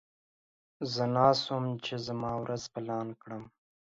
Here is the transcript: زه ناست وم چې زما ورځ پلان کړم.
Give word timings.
زه 0.93 1.03
ناست 1.15 1.45
وم 1.49 1.65
چې 1.85 1.93
زما 2.07 2.31
ورځ 2.43 2.63
پلان 2.73 3.07
کړم. 3.21 3.43